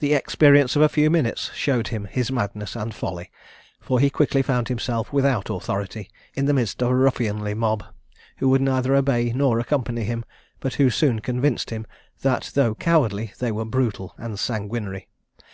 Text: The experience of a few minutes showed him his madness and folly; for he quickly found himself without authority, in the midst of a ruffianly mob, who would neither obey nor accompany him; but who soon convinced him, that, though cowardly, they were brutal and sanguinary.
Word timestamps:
The 0.00 0.12
experience 0.12 0.76
of 0.76 0.82
a 0.82 0.90
few 0.90 1.08
minutes 1.08 1.50
showed 1.54 1.88
him 1.88 2.04
his 2.04 2.30
madness 2.30 2.76
and 2.76 2.94
folly; 2.94 3.30
for 3.80 3.98
he 3.98 4.10
quickly 4.10 4.42
found 4.42 4.68
himself 4.68 5.10
without 5.10 5.48
authority, 5.48 6.10
in 6.34 6.44
the 6.44 6.52
midst 6.52 6.82
of 6.82 6.90
a 6.90 6.94
ruffianly 6.94 7.54
mob, 7.54 7.82
who 8.36 8.50
would 8.50 8.60
neither 8.60 8.94
obey 8.94 9.32
nor 9.34 9.58
accompany 9.58 10.02
him; 10.04 10.26
but 10.60 10.74
who 10.74 10.90
soon 10.90 11.20
convinced 11.20 11.70
him, 11.70 11.86
that, 12.20 12.50
though 12.52 12.74
cowardly, 12.74 13.32
they 13.38 13.50
were 13.50 13.64
brutal 13.64 14.12
and 14.18 14.38
sanguinary. 14.38 15.08